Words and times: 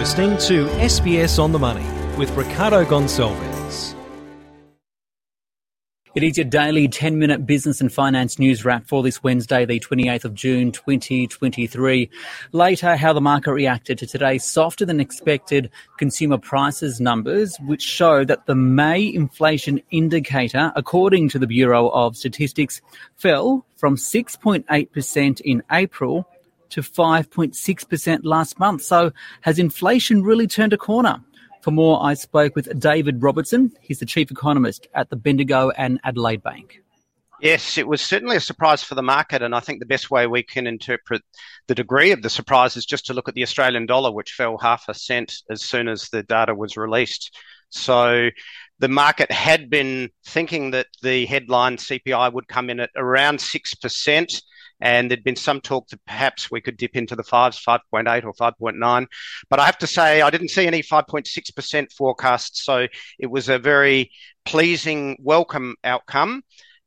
listening 0.00 0.30
to 0.38 0.64
SBS 0.78 1.38
on 1.38 1.52
the 1.52 1.58
Money 1.58 1.84
with 2.16 2.30
Ricardo 2.30 2.86
Gonçalves. 2.86 3.94
It 6.14 6.22
is 6.22 6.38
your 6.38 6.46
daily 6.46 6.88
10 6.88 7.18
minute 7.18 7.44
business 7.44 7.82
and 7.82 7.92
finance 7.92 8.38
news 8.38 8.64
wrap 8.64 8.86
for 8.88 9.02
this 9.02 9.22
Wednesday, 9.22 9.66
the 9.66 9.78
28th 9.78 10.24
of 10.24 10.34
June 10.34 10.72
2023. 10.72 12.08
Later, 12.52 12.96
how 12.96 13.12
the 13.12 13.20
market 13.20 13.52
reacted 13.52 13.98
to 13.98 14.06
today's 14.06 14.42
softer 14.42 14.86
than 14.86 15.00
expected 15.00 15.70
consumer 15.98 16.38
prices 16.38 16.98
numbers, 16.98 17.58
which 17.66 17.82
show 17.82 18.24
that 18.24 18.46
the 18.46 18.54
May 18.54 19.02
inflation 19.02 19.82
indicator, 19.90 20.72
according 20.76 21.28
to 21.28 21.38
the 21.38 21.46
Bureau 21.46 21.90
of 21.90 22.16
Statistics, 22.16 22.80
fell 23.16 23.66
from 23.76 23.96
6.8% 23.96 25.40
in 25.42 25.62
April 25.70 26.26
to 26.70 26.82
5.6% 26.82 28.20
last 28.24 28.58
month. 28.58 28.82
So 28.82 29.12
has 29.42 29.58
inflation 29.58 30.22
really 30.22 30.46
turned 30.46 30.72
a 30.72 30.78
corner? 30.78 31.20
For 31.62 31.70
more, 31.70 32.02
I 32.02 32.14
spoke 32.14 32.56
with 32.56 32.78
David 32.78 33.22
Robertson. 33.22 33.72
He's 33.80 33.98
the 33.98 34.06
chief 34.06 34.30
economist 34.30 34.88
at 34.94 35.10
the 35.10 35.16
Bendigo 35.16 35.70
and 35.70 36.00
Adelaide 36.04 36.42
Bank. 36.42 36.82
Yes, 37.40 37.78
it 37.78 37.88
was 37.88 38.02
certainly 38.02 38.36
a 38.36 38.40
surprise 38.40 38.82
for 38.82 38.94
the 38.94 39.02
market, 39.02 39.40
and 39.40 39.54
I 39.54 39.60
think 39.60 39.80
the 39.80 39.86
best 39.86 40.10
way 40.10 40.26
we 40.26 40.42
can 40.42 40.66
interpret 40.66 41.22
the 41.68 41.74
degree 41.74 42.12
of 42.12 42.20
the 42.20 42.28
surprise 42.28 42.76
is 42.76 42.84
just 42.84 43.06
to 43.06 43.14
look 43.14 43.28
at 43.28 43.34
the 43.34 43.42
Australian 43.42 43.86
dollar, 43.86 44.12
which 44.12 44.32
fell 44.32 44.58
half 44.58 44.88
a 44.88 44.94
cent 44.94 45.34
as 45.50 45.62
soon 45.62 45.88
as 45.88 46.08
the 46.10 46.22
data 46.22 46.54
was 46.54 46.76
released. 46.76 47.34
So 47.70 48.28
the 48.80 48.88
market 48.88 49.30
had 49.30 49.70
been 49.70 50.10
thinking 50.26 50.72
that 50.72 50.86
the 51.02 51.26
headline 51.26 51.76
CPI 51.76 52.32
would 52.32 52.48
come 52.48 52.70
in 52.70 52.80
at 52.80 52.90
around 52.96 53.38
6%. 53.38 54.42
And 54.82 55.10
there'd 55.10 55.22
been 55.22 55.36
some 55.36 55.60
talk 55.60 55.88
that 55.88 56.02
perhaps 56.06 56.50
we 56.50 56.62
could 56.62 56.78
dip 56.78 56.96
into 56.96 57.14
the 57.14 57.22
fives, 57.22 57.62
5.8 57.62 58.24
or 58.24 58.32
5.9. 58.32 59.06
But 59.50 59.60
I 59.60 59.66
have 59.66 59.76
to 59.78 59.86
say, 59.86 60.22
I 60.22 60.30
didn't 60.30 60.48
see 60.48 60.66
any 60.66 60.82
5.6% 60.82 61.92
forecasts. 61.92 62.64
So 62.64 62.86
it 63.18 63.30
was 63.30 63.50
a 63.50 63.58
very 63.58 64.10
pleasing, 64.46 65.18
welcome 65.20 65.76
outcome. 65.84 66.42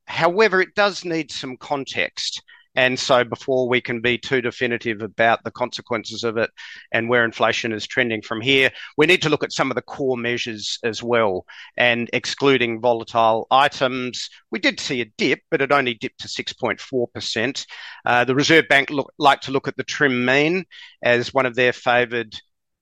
However, 0.06 0.60
it 0.60 0.74
does 0.74 1.06
need 1.06 1.32
some 1.32 1.56
context. 1.56 2.42
And 2.76 3.00
so, 3.00 3.24
before 3.24 3.70
we 3.70 3.82
can 3.82 4.02
be 4.02 4.18
too 4.18 4.42
definitive 4.42 5.02
about 5.02 5.44
the 5.44 5.52
consequences 5.52 6.24
of 6.24 6.38
it 6.38 6.50
and 6.92 7.08
where 7.08 7.24
inflation 7.24 7.72
is 7.72 7.86
trending 7.86 8.22
from 8.22 8.42
here, 8.42 8.72
we 8.98 9.06
need 9.06 9.22
to 9.22 9.30
look 9.30 9.44
at 9.44 9.52
some 9.52 9.70
of 9.70 9.76
the 9.76 9.82
core 9.82 10.18
measures 10.18 10.80
as 10.84 11.04
well. 11.04 11.46
And 11.78 12.10
excluding 12.14 12.82
volatile 12.82 13.48
items, 13.52 14.30
we 14.52 14.60
did 14.60 14.80
see 14.80 15.02
a 15.02 15.06
dip, 15.18 15.42
but 15.52 15.62
it 15.62 15.72
only 15.72 15.94
dipped 15.94 16.22
to 16.22 16.28
6.4%. 16.28 17.66
Uh, 18.06 18.26
the 18.26 18.36
Reserve 18.36 18.68
Bank 18.68 18.90
look, 18.90 19.14
like 19.18 19.42
to 19.42 19.52
look 19.52 19.68
at 19.68 19.78
the 19.78 19.84
trim 19.84 20.26
mean 20.26 20.66
as 21.04 21.34
one 21.34 21.46
of 21.46 21.56
their 21.56 21.74
favoured 21.74 22.36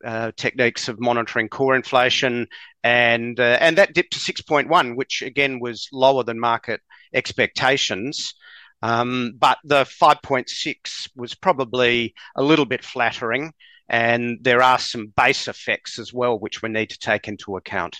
uh, 0.03 0.31
techniques 0.36 0.88
of 0.88 1.00
monitoring 1.00 1.50
core 1.50 1.76
inflation, 1.76 2.48
and 2.83 3.39
uh, 3.39 3.58
and 3.59 3.78
that 3.78 3.94
dipped 3.94 4.14
to 4.14 4.20
6.1, 4.20 4.95
which 4.95 5.22
again 5.22 5.59
was 5.59 5.88
lower 5.92 6.23
than 6.23 6.39
market 6.39 6.81
expectations. 7.14 8.33
Um, 8.82 9.34
but 9.38 9.60
the 9.64 9.84
5.6 9.84 11.10
was 11.16 11.36
probably 11.36 12.16
a 12.36 12.44
little 12.44 12.66
bit 12.66 12.84
flattering, 12.84 13.54
and 13.88 14.40
there 14.42 14.62
are 14.62 14.80
some 14.80 15.14
base 15.16 15.48
effects 15.48 16.00
as 16.00 16.14
well, 16.14 16.40
which 16.40 16.62
we 16.62 16.70
need 16.70 16.90
to 16.90 17.00
take 17.00 17.28
into 17.28 17.58
account. 17.58 17.98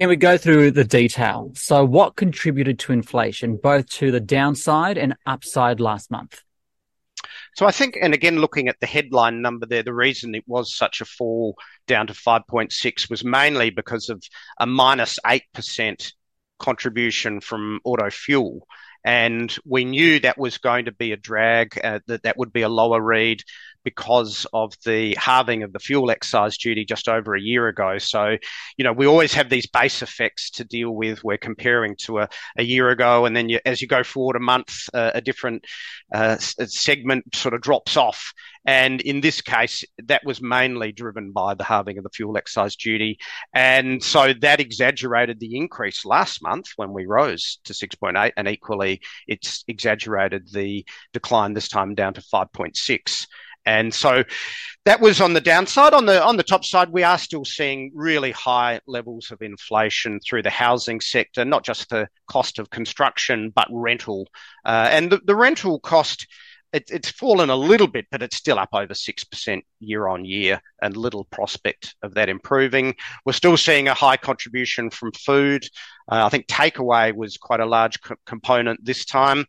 Can 0.00 0.08
we 0.08 0.16
go 0.16 0.38
through 0.38 0.70
the 0.70 0.84
detail? 0.84 1.52
So, 1.54 1.84
what 1.84 2.16
contributed 2.16 2.78
to 2.80 2.92
inflation, 2.92 3.56
both 3.56 3.88
to 3.90 4.10
the 4.10 4.20
downside 4.20 4.96
and 4.98 5.16
upside 5.26 5.80
last 5.80 6.10
month? 6.10 6.40
So 7.54 7.66
I 7.66 7.72
think, 7.72 7.98
and 8.00 8.14
again, 8.14 8.38
looking 8.38 8.68
at 8.68 8.78
the 8.80 8.86
headline 8.86 9.42
number 9.42 9.66
there, 9.66 9.82
the 9.82 9.92
reason 9.92 10.34
it 10.34 10.44
was 10.46 10.76
such 10.76 11.00
a 11.00 11.04
fall 11.04 11.56
down 11.86 12.06
to 12.06 12.12
5.6 12.12 13.10
was 13.10 13.24
mainly 13.24 13.70
because 13.70 14.08
of 14.08 14.22
a 14.60 14.66
minus 14.66 15.18
8% 15.26 16.12
contribution 16.58 17.40
from 17.40 17.80
auto 17.84 18.10
fuel 18.10 18.66
and 19.04 19.54
we 19.64 19.84
knew 19.84 20.20
that 20.20 20.38
was 20.38 20.58
going 20.58 20.86
to 20.86 20.92
be 20.92 21.12
a 21.12 21.16
drag, 21.16 21.78
uh, 21.82 22.00
that 22.06 22.24
that 22.24 22.36
would 22.36 22.52
be 22.52 22.62
a 22.62 22.68
lower 22.68 23.00
read 23.00 23.42
because 23.88 24.46
of 24.52 24.74
the 24.84 25.16
halving 25.18 25.62
of 25.62 25.72
the 25.72 25.78
fuel 25.78 26.10
excise 26.10 26.58
duty 26.58 26.84
just 26.84 27.08
over 27.08 27.34
a 27.34 27.40
year 27.40 27.68
ago. 27.68 27.96
So, 27.96 28.36
you 28.76 28.84
know, 28.84 28.92
we 28.92 29.06
always 29.06 29.32
have 29.32 29.48
these 29.48 29.66
base 29.66 30.02
effects 30.02 30.50
to 30.50 30.64
deal 30.64 30.90
with. 30.90 31.24
We're 31.24 31.38
comparing 31.38 31.96
to 32.00 32.18
a, 32.18 32.28
a 32.58 32.62
year 32.62 32.90
ago, 32.90 33.24
and 33.24 33.34
then 33.34 33.48
you, 33.48 33.60
as 33.64 33.80
you 33.80 33.88
go 33.88 34.04
forward 34.04 34.36
a 34.36 34.40
month, 34.40 34.90
uh, 34.92 35.12
a 35.14 35.22
different 35.22 35.64
uh, 36.14 36.36
segment 36.36 37.34
sort 37.34 37.54
of 37.54 37.62
drops 37.62 37.96
off. 37.96 38.34
And 38.66 39.00
in 39.00 39.22
this 39.22 39.40
case, 39.40 39.86
that 40.04 40.22
was 40.26 40.42
mainly 40.42 40.92
driven 40.92 41.32
by 41.32 41.54
the 41.54 41.64
halving 41.64 41.96
of 41.96 42.04
the 42.04 42.10
fuel 42.10 42.36
excise 42.36 42.76
duty. 42.76 43.18
And 43.54 44.04
so 44.04 44.34
that 44.42 44.60
exaggerated 44.60 45.40
the 45.40 45.56
increase 45.56 46.04
last 46.04 46.42
month 46.42 46.66
when 46.76 46.92
we 46.92 47.06
rose 47.06 47.60
to 47.64 47.72
6.8, 47.72 48.32
and 48.36 48.48
equally, 48.48 49.00
it's 49.26 49.64
exaggerated 49.66 50.52
the 50.52 50.84
decline 51.14 51.54
this 51.54 51.68
time 51.68 51.94
down 51.94 52.12
to 52.14 52.20
5.6. 52.20 53.26
And 53.68 53.92
so 53.92 54.24
that 54.86 55.02
was 55.02 55.20
on 55.20 55.34
the 55.34 55.42
downside. 55.42 55.92
On 55.92 56.06
the 56.06 56.24
on 56.24 56.38
the 56.38 56.42
top 56.42 56.64
side, 56.64 56.88
we 56.88 57.02
are 57.02 57.18
still 57.18 57.44
seeing 57.44 57.92
really 57.94 58.30
high 58.32 58.80
levels 58.86 59.30
of 59.30 59.42
inflation 59.42 60.20
through 60.20 60.42
the 60.42 60.50
housing 60.50 61.02
sector, 61.02 61.44
not 61.44 61.66
just 61.66 61.90
the 61.90 62.08
cost 62.28 62.58
of 62.58 62.70
construction, 62.70 63.52
but 63.54 63.68
rental. 63.70 64.26
Uh, 64.64 64.88
and 64.90 65.12
the, 65.12 65.20
the 65.22 65.36
rental 65.36 65.80
cost 65.80 66.26
it, 66.72 66.90
it's 66.90 67.10
fallen 67.10 67.50
a 67.50 67.56
little 67.56 67.86
bit, 67.86 68.06
but 68.10 68.22
it's 68.22 68.36
still 68.36 68.58
up 68.58 68.70
over 68.72 68.94
6% 68.94 69.62
year 69.80 70.06
on 70.06 70.24
year 70.24 70.60
and 70.82 70.96
little 70.96 71.24
prospect 71.24 71.94
of 72.02 72.14
that 72.14 72.28
improving. 72.28 72.94
We're 73.24 73.32
still 73.32 73.56
seeing 73.56 73.88
a 73.88 73.94
high 73.94 74.16
contribution 74.18 74.90
from 74.90 75.12
food. 75.12 75.64
Uh, 76.10 76.26
I 76.26 76.28
think 76.28 76.46
takeaway 76.46 77.14
was 77.14 77.36
quite 77.36 77.60
a 77.60 77.66
large 77.66 78.00
co- 78.02 78.16
component 78.26 78.84
this 78.84 79.04
time. 79.04 79.46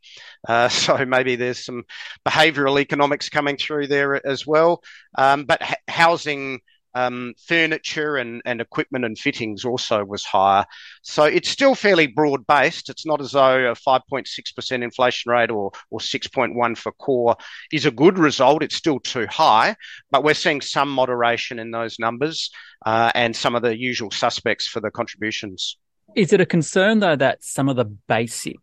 Uh, 0.47 0.69
so 0.69 1.05
maybe 1.05 1.35
there's 1.35 1.65
some 1.65 1.83
behavioral 2.27 2.79
economics 2.79 3.29
coming 3.29 3.57
through 3.57 3.87
there 3.87 4.25
as 4.25 4.47
well. 4.47 4.81
Um, 5.17 5.45
but 5.45 5.61
ha- 5.61 5.75
housing 5.87 6.61
um, 6.95 7.33
furniture 7.45 8.17
and, 8.17 8.41
and 8.45 8.61
equipment 8.61 9.05
and 9.05 9.17
fittings 9.17 9.65
also 9.65 10.03
was 10.03 10.23
higher. 10.23 10.65
So 11.01 11.23
it's 11.23 11.49
still 11.49 11.75
fairly 11.75 12.07
broad 12.07 12.45
based. 12.47 12.89
It's 12.89 13.05
not 13.05 13.21
as 13.21 13.31
though 13.31 13.71
a 13.71 13.75
5.6% 13.75 14.83
inflation 14.83 15.31
rate 15.31 15.51
or, 15.51 15.71
or 15.89 15.99
6.1 15.99 16.77
for 16.77 16.91
core 16.93 17.35
is 17.71 17.85
a 17.85 17.91
good 17.91 18.17
result. 18.17 18.63
It's 18.63 18.75
still 18.75 18.99
too 18.99 19.27
high, 19.29 19.75
but 20.11 20.23
we're 20.23 20.33
seeing 20.33 20.61
some 20.61 20.89
moderation 20.89 21.59
in 21.59 21.71
those 21.71 21.99
numbers 21.99 22.49
uh, 22.85 23.11
and 23.15 23.35
some 23.35 23.55
of 23.55 23.61
the 23.61 23.77
usual 23.77 24.11
suspects 24.11 24.67
for 24.67 24.79
the 24.79 24.91
contributions. 24.91 25.77
Is 26.15 26.33
it 26.33 26.41
a 26.41 26.45
concern 26.45 26.99
though 26.99 27.15
that 27.15 27.43
some 27.43 27.69
of 27.69 27.75
the 27.75 27.85
basic 27.85 28.57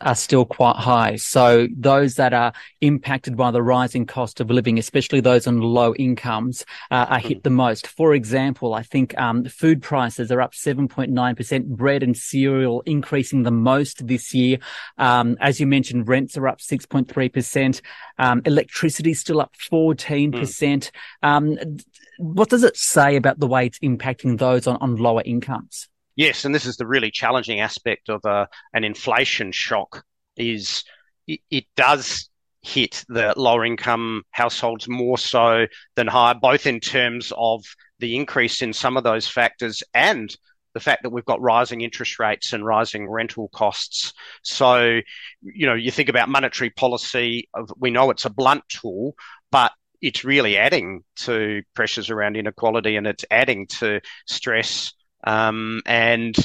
are 0.00 0.14
still 0.14 0.44
quite 0.44 0.76
high. 0.76 1.16
So 1.16 1.68
those 1.76 2.16
that 2.16 2.32
are 2.32 2.52
impacted 2.80 3.36
by 3.36 3.50
the 3.50 3.62
rising 3.62 4.06
cost 4.06 4.40
of 4.40 4.50
living, 4.50 4.78
especially 4.78 5.20
those 5.20 5.46
on 5.46 5.60
low 5.60 5.94
incomes, 5.94 6.64
uh, 6.90 7.06
are 7.08 7.18
hit 7.18 7.42
the 7.42 7.50
most. 7.50 7.86
For 7.86 8.14
example, 8.14 8.74
I 8.74 8.82
think 8.82 9.16
um, 9.18 9.44
food 9.44 9.82
prices 9.82 10.30
are 10.30 10.40
up 10.40 10.52
7.9%, 10.52 11.64
bread 11.66 12.02
and 12.02 12.16
cereal 12.16 12.82
increasing 12.82 13.42
the 13.42 13.50
most 13.50 14.06
this 14.06 14.34
year. 14.34 14.58
Um, 14.98 15.36
as 15.40 15.60
you 15.60 15.66
mentioned, 15.66 16.08
rents 16.08 16.36
are 16.36 16.48
up 16.48 16.58
6.3%. 16.58 17.80
Um, 18.18 18.42
electricity 18.44 19.14
still 19.14 19.40
up 19.40 19.54
14%. 19.70 20.30
Mm. 20.30 20.90
Um, 21.22 21.58
what 22.18 22.50
does 22.50 22.64
it 22.64 22.76
say 22.76 23.16
about 23.16 23.40
the 23.40 23.46
way 23.46 23.66
it's 23.66 23.78
impacting 23.78 24.38
those 24.38 24.66
on, 24.66 24.76
on 24.80 24.96
lower 24.96 25.22
incomes? 25.24 25.88
Yes, 26.16 26.44
and 26.44 26.54
this 26.54 26.66
is 26.66 26.76
the 26.76 26.86
really 26.86 27.10
challenging 27.10 27.60
aspect 27.60 28.08
of 28.08 28.24
uh, 28.24 28.46
an 28.74 28.84
inflation 28.84 29.52
shock 29.52 30.04
is 30.36 30.84
it, 31.26 31.40
it 31.50 31.64
does 31.76 32.28
hit 32.62 33.04
the 33.08 33.32
lower 33.36 33.64
income 33.64 34.22
households 34.30 34.88
more 34.88 35.16
so 35.16 35.66
than 35.96 36.06
higher, 36.06 36.34
both 36.34 36.66
in 36.66 36.80
terms 36.80 37.32
of 37.36 37.64
the 38.00 38.16
increase 38.16 38.62
in 38.62 38.72
some 38.72 38.96
of 38.96 39.04
those 39.04 39.26
factors 39.26 39.82
and 39.94 40.36
the 40.74 40.80
fact 40.80 41.02
that 41.02 41.10
we've 41.10 41.24
got 41.24 41.40
rising 41.40 41.80
interest 41.80 42.18
rates 42.18 42.52
and 42.52 42.64
rising 42.64 43.08
rental 43.08 43.48
costs. 43.52 44.12
So, 44.42 45.00
you 45.40 45.66
know, 45.66 45.74
you 45.74 45.90
think 45.90 46.08
about 46.08 46.28
monetary 46.28 46.70
policy, 46.70 47.48
we 47.78 47.90
know 47.90 48.10
it's 48.10 48.24
a 48.24 48.30
blunt 48.30 48.62
tool, 48.68 49.14
but 49.50 49.72
it's 50.00 50.24
really 50.24 50.56
adding 50.56 51.02
to 51.16 51.62
pressures 51.74 52.08
around 52.10 52.36
inequality 52.36 52.96
and 52.96 53.06
it's 53.06 53.24
adding 53.30 53.66
to 53.66 54.00
stress 54.26 54.92
um, 55.24 55.82
and 55.86 56.36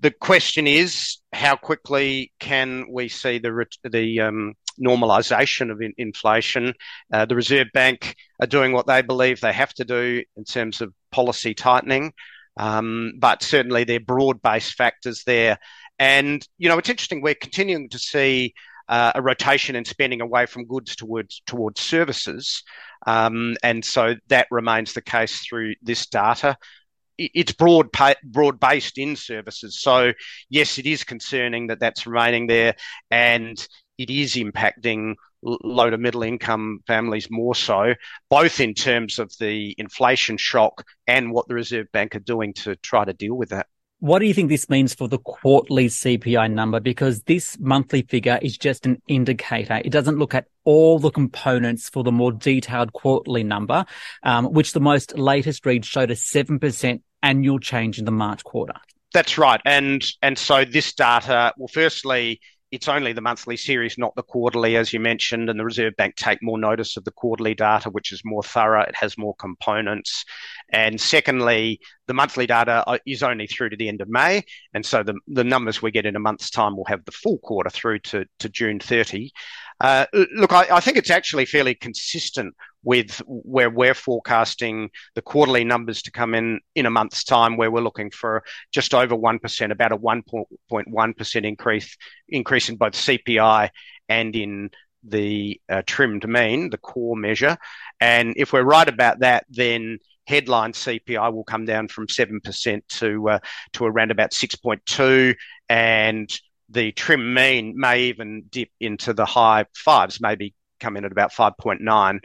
the 0.00 0.10
question 0.10 0.66
is, 0.66 1.18
how 1.32 1.56
quickly 1.56 2.32
can 2.38 2.86
we 2.90 3.08
see 3.08 3.38
the 3.38 3.66
the 3.84 4.20
um, 4.20 4.54
normalisation 4.80 5.70
of 5.70 5.80
in- 5.80 5.94
inflation? 5.96 6.74
Uh, 7.12 7.24
the 7.24 7.34
Reserve 7.34 7.68
Bank 7.72 8.14
are 8.40 8.46
doing 8.46 8.72
what 8.72 8.86
they 8.86 9.02
believe 9.02 9.40
they 9.40 9.52
have 9.52 9.72
to 9.74 9.84
do 9.84 10.22
in 10.36 10.44
terms 10.44 10.80
of 10.80 10.92
policy 11.12 11.54
tightening, 11.54 12.12
um, 12.58 13.12
but 13.18 13.42
certainly 13.42 13.84
there 13.84 13.96
are 13.96 14.00
broad-based 14.00 14.74
factors 14.74 15.22
there. 15.24 15.58
And 15.98 16.46
you 16.58 16.68
know, 16.68 16.78
it's 16.78 16.90
interesting. 16.90 17.22
We're 17.22 17.34
continuing 17.34 17.88
to 17.90 17.98
see 17.98 18.54
uh, 18.88 19.12
a 19.14 19.22
rotation 19.22 19.76
in 19.76 19.84
spending 19.84 20.20
away 20.20 20.46
from 20.46 20.66
goods 20.66 20.94
towards 20.94 21.42
towards 21.46 21.80
services, 21.80 22.62
um, 23.06 23.56
and 23.62 23.82
so 23.82 24.16
that 24.28 24.46
remains 24.50 24.92
the 24.92 25.02
case 25.02 25.40
through 25.40 25.74
this 25.82 26.06
data. 26.06 26.58
It's 27.18 27.52
broad 27.52 27.88
broad 28.24 28.60
based 28.60 28.98
in 28.98 29.16
services, 29.16 29.80
so 29.80 30.12
yes, 30.50 30.78
it 30.78 30.86
is 30.86 31.04
concerning 31.04 31.68
that 31.68 31.80
that's 31.80 32.06
remaining 32.06 32.46
there, 32.46 32.76
and 33.10 33.66
it 33.98 34.10
is 34.10 34.34
impacting 34.34 35.14
low 35.42 35.90
to 35.90 35.98
middle 35.98 36.22
income 36.22 36.80
families 36.86 37.28
more 37.30 37.54
so, 37.54 37.94
both 38.28 38.60
in 38.60 38.74
terms 38.74 39.18
of 39.18 39.32
the 39.38 39.74
inflation 39.78 40.36
shock 40.36 40.84
and 41.06 41.30
what 41.30 41.48
the 41.48 41.54
Reserve 41.54 41.86
Bank 41.92 42.16
are 42.16 42.20
doing 42.20 42.52
to 42.54 42.76
try 42.76 43.04
to 43.04 43.12
deal 43.12 43.34
with 43.34 43.50
that. 43.50 43.66
What 43.98 44.18
do 44.18 44.26
you 44.26 44.34
think 44.34 44.50
this 44.50 44.68
means 44.68 44.92
for 44.92 45.08
the 45.08 45.18
quarterly 45.18 45.88
CPI 45.88 46.52
number? 46.52 46.80
Because 46.80 47.22
this 47.22 47.58
monthly 47.58 48.02
figure 48.02 48.38
is 48.42 48.58
just 48.58 48.84
an 48.84 49.00
indicator. 49.08 49.80
It 49.82 49.90
doesn't 49.90 50.18
look 50.18 50.34
at 50.34 50.48
all 50.64 50.98
the 50.98 51.10
components 51.10 51.88
for 51.88 52.04
the 52.04 52.12
more 52.12 52.30
detailed 52.30 52.92
quarterly 52.92 53.42
number, 53.42 53.86
um, 54.22 54.52
which 54.52 54.72
the 54.72 54.80
most 54.80 55.16
latest 55.16 55.64
read 55.64 55.86
showed 55.86 56.10
a 56.10 56.14
7% 56.14 57.00
annual 57.22 57.58
change 57.58 57.98
in 57.98 58.04
the 58.04 58.10
March 58.10 58.44
quarter. 58.44 58.74
That's 59.12 59.38
right. 59.38 59.60
And, 59.64 60.04
and 60.22 60.38
so 60.38 60.64
this 60.64 60.92
data, 60.92 61.52
well, 61.56 61.68
firstly, 61.68 62.40
it's 62.72 62.88
only 62.88 63.12
the 63.12 63.20
monthly 63.20 63.56
series, 63.56 63.96
not 63.96 64.14
the 64.16 64.22
quarterly, 64.22 64.76
as 64.76 64.92
you 64.92 64.98
mentioned, 64.98 65.48
and 65.48 65.58
the 65.58 65.64
Reserve 65.64 65.94
Bank 65.96 66.16
take 66.16 66.42
more 66.42 66.58
notice 66.58 66.96
of 66.96 67.04
the 67.04 67.12
quarterly 67.12 67.54
data, 67.54 67.90
which 67.90 68.12
is 68.12 68.22
more 68.24 68.42
thorough. 68.42 68.82
It 68.82 68.96
has 68.96 69.16
more 69.16 69.36
components. 69.36 70.24
And 70.70 71.00
secondly, 71.00 71.80
the 72.08 72.14
monthly 72.14 72.46
data 72.46 72.82
uh, 72.86 72.98
is 73.06 73.22
only 73.22 73.46
through 73.46 73.70
to 73.70 73.76
the 73.76 73.88
end 73.88 74.00
of 74.00 74.08
May. 74.08 74.42
And 74.74 74.84
so 74.84 75.04
the, 75.04 75.14
the 75.28 75.44
numbers 75.44 75.80
we 75.80 75.92
get 75.92 76.06
in 76.06 76.16
a 76.16 76.20
month's 76.20 76.50
time 76.50 76.76
will 76.76 76.84
have 76.86 77.04
the 77.04 77.12
full 77.12 77.38
quarter 77.38 77.70
through 77.70 78.00
to, 78.00 78.26
to 78.40 78.48
June 78.48 78.80
30. 78.80 79.30
Uh, 79.80 80.06
look, 80.34 80.52
I, 80.52 80.66
I, 80.70 80.80
think 80.80 80.96
it's 80.96 81.10
actually 81.10 81.44
fairly 81.44 81.74
consistent 81.74 82.54
with 82.82 83.20
where 83.26 83.68
we're 83.68 83.94
forecasting 83.94 84.90
the 85.14 85.20
quarterly 85.20 85.64
numbers 85.64 86.00
to 86.02 86.10
come 86.10 86.34
in 86.34 86.60
in 86.74 86.86
a 86.86 86.90
month's 86.90 87.24
time, 87.24 87.56
where 87.56 87.70
we're 87.70 87.82
looking 87.82 88.10
for 88.10 88.42
just 88.72 88.94
over 88.94 89.14
1%, 89.14 89.70
about 89.70 89.92
a 89.92 89.98
1.1% 89.98 91.44
increase, 91.44 91.96
increase 92.28 92.68
in 92.70 92.76
both 92.76 92.94
CPI 92.94 93.68
and 94.08 94.34
in 94.34 94.70
the 95.04 95.60
uh, 95.68 95.82
trimmed 95.86 96.26
mean, 96.26 96.70
the 96.70 96.78
core 96.78 97.16
measure. 97.16 97.58
And 98.00 98.34
if 98.36 98.52
we're 98.52 98.62
right 98.62 98.88
about 98.88 99.20
that, 99.20 99.44
then 99.50 99.98
headline 100.26 100.72
CPI 100.72 101.32
will 101.32 101.44
come 101.44 101.66
down 101.66 101.88
from 101.88 102.06
7% 102.06 102.80
to, 102.88 103.28
uh, 103.28 103.38
to 103.74 103.84
around 103.84 104.10
about 104.10 104.32
6.2 104.32 105.34
and 105.68 106.30
the 106.68 106.92
trim 106.92 107.34
mean 107.34 107.74
may 107.76 108.04
even 108.04 108.44
dip 108.50 108.70
into 108.80 109.12
the 109.12 109.26
high 109.26 109.66
fives, 109.74 110.20
maybe 110.20 110.54
come 110.80 110.96
in 110.96 111.04
at 111.04 111.12
about 111.12 111.32
5.9. 111.32 112.20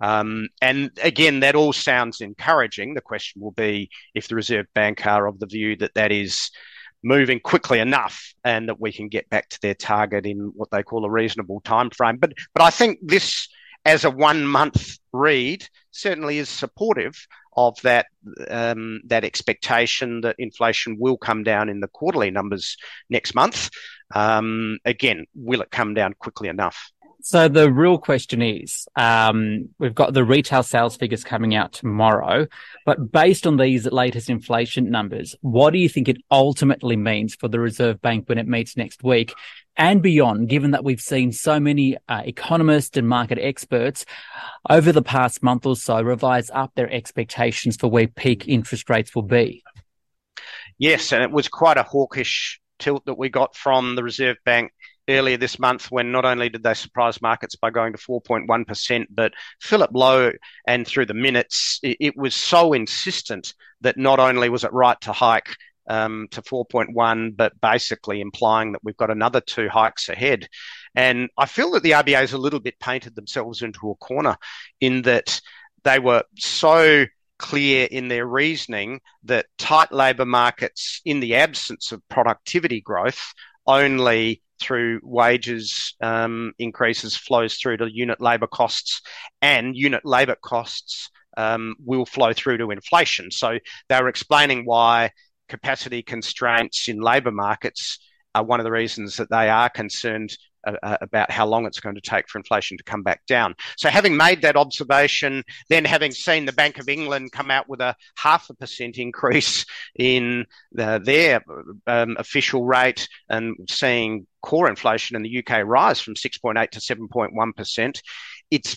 Um, 0.00 0.48
and 0.60 0.90
again, 1.02 1.40
that 1.40 1.54
all 1.54 1.72
sounds 1.72 2.20
encouraging. 2.20 2.94
The 2.94 3.00
question 3.00 3.40
will 3.40 3.52
be 3.52 3.90
if 4.14 4.28
the 4.28 4.34
Reserve 4.34 4.66
Bank 4.74 5.06
are 5.06 5.26
of 5.26 5.38
the 5.38 5.46
view 5.46 5.76
that 5.76 5.94
that 5.94 6.12
is 6.12 6.50
moving 7.02 7.38
quickly 7.38 7.78
enough 7.78 8.34
and 8.44 8.68
that 8.68 8.80
we 8.80 8.90
can 8.90 9.08
get 9.08 9.28
back 9.28 9.48
to 9.50 9.60
their 9.60 9.74
target 9.74 10.26
in 10.26 10.52
what 10.54 10.70
they 10.70 10.82
call 10.82 11.04
a 11.04 11.10
reasonable 11.10 11.60
time 11.60 11.90
frame. 11.90 12.16
But 12.16 12.32
but 12.54 12.62
I 12.62 12.70
think 12.70 12.98
this 13.02 13.48
as 13.84 14.04
a 14.04 14.10
one 14.10 14.44
month 14.44 14.98
read 15.12 15.66
certainly 15.90 16.38
is 16.38 16.48
supportive 16.48 17.14
of 17.56 17.80
that 17.82 18.06
um, 18.48 19.00
that 19.06 19.24
expectation 19.24 20.22
that 20.22 20.36
inflation 20.38 20.96
will 20.98 21.16
come 21.16 21.42
down 21.42 21.68
in 21.68 21.80
the 21.80 21.88
quarterly 21.88 22.30
numbers 22.30 22.76
next 23.08 23.34
month. 23.34 23.70
Um, 24.14 24.78
again, 24.84 25.26
will 25.34 25.60
it 25.60 25.70
come 25.70 25.94
down 25.94 26.14
quickly 26.18 26.48
enough? 26.48 26.90
So 27.26 27.48
the 27.48 27.72
real 27.72 27.96
question 27.96 28.42
is, 28.42 28.86
um, 28.96 29.70
we've 29.78 29.94
got 29.94 30.12
the 30.12 30.24
retail 30.24 30.62
sales 30.62 30.94
figures 30.94 31.24
coming 31.24 31.54
out 31.54 31.72
tomorrow, 31.72 32.46
but 32.84 33.10
based 33.10 33.46
on 33.46 33.56
these 33.56 33.86
latest 33.86 34.28
inflation 34.28 34.90
numbers, 34.90 35.34
what 35.40 35.72
do 35.72 35.78
you 35.78 35.88
think 35.88 36.10
it 36.10 36.18
ultimately 36.30 36.96
means 36.96 37.34
for 37.34 37.48
the 37.48 37.58
Reserve 37.58 38.02
Bank 38.02 38.28
when 38.28 38.36
it 38.36 38.46
meets 38.46 38.76
next 38.76 39.02
week 39.02 39.32
and 39.76 40.02
beyond, 40.02 40.48
given 40.48 40.72
that 40.72 40.84
we've 40.84 41.00
seen 41.00 41.32
so 41.32 41.58
many 41.58 41.96
uh, 42.08 42.22
economists 42.24 42.96
and 42.96 43.08
market 43.08 43.38
experts 43.40 44.04
over 44.68 44.92
the 44.92 45.02
past 45.02 45.42
month 45.42 45.66
or 45.66 45.76
so 45.76 46.00
revise 46.00 46.50
up 46.50 46.72
their 46.74 46.90
expectations 46.90 47.76
for 47.76 47.88
where 47.88 48.06
peak 48.06 48.46
interest 48.48 48.88
rates 48.88 49.14
will 49.14 49.22
be? 49.22 49.62
Yes, 50.78 51.12
and 51.12 51.22
it 51.22 51.30
was 51.30 51.48
quite 51.48 51.76
a 51.76 51.82
hawkish 51.82 52.60
tilt 52.78 53.04
that 53.06 53.18
we 53.18 53.28
got 53.28 53.56
from 53.56 53.94
the 53.94 54.02
Reserve 54.02 54.36
Bank 54.44 54.72
earlier 55.08 55.36
this 55.36 55.58
month 55.58 55.90
when 55.90 56.12
not 56.12 56.24
only 56.24 56.48
did 56.48 56.62
they 56.62 56.74
surprise 56.74 57.20
markets 57.20 57.56
by 57.56 57.70
going 57.70 57.92
to 57.92 57.98
4.1%, 57.98 59.06
but 59.10 59.32
Philip 59.60 59.90
Lowe 59.92 60.32
and 60.66 60.86
through 60.86 61.06
the 61.06 61.14
minutes, 61.14 61.78
it, 61.82 61.96
it 62.00 62.16
was 62.16 62.34
so 62.34 62.72
insistent 62.72 63.54
that 63.82 63.96
not 63.96 64.18
only 64.18 64.48
was 64.48 64.64
it 64.64 64.72
right 64.72 65.00
to 65.02 65.12
hike 65.12 65.56
um, 65.88 66.28
to 66.30 66.42
4.1, 66.42 67.36
but 67.36 67.60
basically 67.60 68.20
implying 68.20 68.72
that 68.72 68.84
we've 68.84 68.96
got 68.96 69.10
another 69.10 69.40
two 69.40 69.68
hikes 69.68 70.08
ahead. 70.08 70.48
And 70.94 71.28
I 71.36 71.46
feel 71.46 71.72
that 71.72 71.82
the 71.82 71.92
RBA 71.92 72.16
has 72.16 72.32
a 72.32 72.38
little 72.38 72.60
bit 72.60 72.78
painted 72.78 73.14
themselves 73.14 73.62
into 73.62 73.90
a 73.90 73.96
corner 73.96 74.36
in 74.80 75.02
that 75.02 75.40
they 75.82 75.98
were 75.98 76.24
so 76.38 77.06
clear 77.38 77.86
in 77.90 78.08
their 78.08 78.26
reasoning 78.26 79.00
that 79.24 79.46
tight 79.58 79.92
labour 79.92 80.24
markets, 80.24 81.00
in 81.04 81.20
the 81.20 81.34
absence 81.36 81.92
of 81.92 82.06
productivity 82.08 82.80
growth, 82.80 83.34
only 83.66 84.42
through 84.60 85.00
wages 85.02 85.94
um, 86.00 86.52
increases 86.58 87.16
flows 87.16 87.56
through 87.56 87.76
to 87.76 87.92
unit 87.92 88.20
labour 88.20 88.46
costs, 88.46 89.02
and 89.42 89.76
unit 89.76 90.04
labour 90.04 90.36
costs 90.42 91.10
um, 91.36 91.74
will 91.84 92.06
flow 92.06 92.32
through 92.32 92.58
to 92.58 92.70
inflation. 92.70 93.30
So 93.30 93.58
they 93.88 94.00
were 94.00 94.08
explaining 94.08 94.64
why 94.64 95.10
capacity 95.54 96.02
constraints 96.02 96.88
in 96.88 97.00
labour 97.00 97.30
markets 97.30 98.00
are 98.34 98.42
one 98.42 98.58
of 98.58 98.64
the 98.64 98.72
reasons 98.72 99.16
that 99.18 99.30
they 99.30 99.48
are 99.48 99.70
concerned 99.70 100.36
uh, 100.66 100.96
about 101.00 101.30
how 101.30 101.46
long 101.46 101.64
it's 101.64 101.78
going 101.78 101.94
to 101.94 102.00
take 102.00 102.28
for 102.28 102.38
inflation 102.38 102.76
to 102.76 102.82
come 102.82 103.04
back 103.04 103.24
down. 103.26 103.54
So, 103.76 103.88
having 103.88 104.16
made 104.16 104.42
that 104.42 104.56
observation, 104.56 105.44
then 105.68 105.84
having 105.84 106.10
seen 106.10 106.44
the 106.44 106.52
Bank 106.52 106.78
of 106.78 106.88
England 106.88 107.30
come 107.30 107.52
out 107.52 107.68
with 107.68 107.80
a 107.80 107.94
half 108.16 108.50
a 108.50 108.54
percent 108.54 108.98
increase 108.98 109.64
in 109.94 110.44
the, 110.72 111.00
their 111.04 111.44
um, 111.86 112.16
official 112.18 112.64
rate 112.64 113.08
and 113.28 113.54
seeing 113.68 114.26
core 114.42 114.68
inflation 114.68 115.14
in 115.14 115.22
the 115.22 115.38
UK 115.38 115.62
rise 115.64 116.00
from 116.00 116.14
6.8 116.14 116.70
to 116.70 116.80
7.1 116.80 117.56
percent, 117.56 118.02
it's 118.50 118.76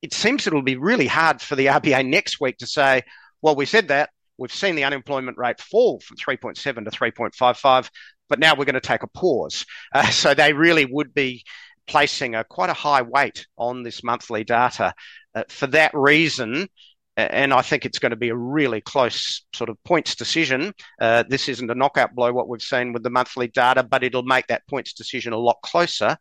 it 0.00 0.14
seems 0.14 0.46
it'll 0.46 0.62
be 0.62 0.76
really 0.76 1.08
hard 1.08 1.42
for 1.42 1.56
the 1.56 1.66
RBA 1.66 2.06
next 2.06 2.40
week 2.40 2.56
to 2.58 2.66
say, 2.66 3.02
well, 3.42 3.56
we 3.56 3.66
said 3.66 3.88
that. 3.88 4.10
We've 4.38 4.52
seen 4.52 4.76
the 4.76 4.84
unemployment 4.84 5.38
rate 5.38 5.60
fall 5.60 6.00
from 6.00 6.16
3.7 6.16 6.56
to 6.84 6.90
3.55 6.90 7.90
but 8.28 8.38
now 8.38 8.54
we're 8.54 8.64
going 8.64 8.74
to 8.74 8.80
take 8.80 9.02
a 9.02 9.08
pause. 9.08 9.64
Uh, 9.94 10.06
so 10.10 10.34
they 10.34 10.52
really 10.52 10.84
would 10.84 11.14
be 11.14 11.44
placing 11.86 12.34
a 12.34 12.44
quite 12.44 12.70
a 12.70 12.74
high 12.74 13.02
weight 13.02 13.46
on 13.56 13.82
this 13.82 14.02
monthly 14.02 14.44
data. 14.44 14.92
Uh, 15.34 15.44
for 15.48 15.66
that 15.68 15.92
reason, 15.94 16.66
and 17.16 17.52
I 17.52 17.62
think 17.62 17.86
it's 17.86 17.98
going 17.98 18.10
to 18.10 18.16
be 18.16 18.28
a 18.28 18.36
really 18.36 18.80
close 18.80 19.44
sort 19.54 19.70
of 19.70 19.82
points 19.84 20.14
decision. 20.16 20.74
Uh, 21.00 21.24
this 21.28 21.48
isn't 21.48 21.70
a 21.70 21.74
knockout 21.74 22.14
blow, 22.14 22.32
what 22.32 22.48
we've 22.48 22.60
seen 22.60 22.92
with 22.92 23.02
the 23.02 23.10
monthly 23.10 23.48
data, 23.48 23.82
but 23.82 24.02
it'll 24.02 24.22
make 24.22 24.48
that 24.48 24.66
points 24.68 24.92
decision 24.92 25.32
a 25.32 25.38
lot 25.38 25.56
closer. 25.62 26.16